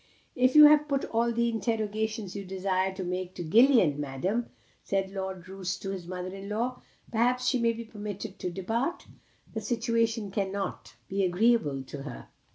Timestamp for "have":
0.65-0.87